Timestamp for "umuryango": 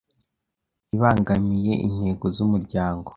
2.45-3.09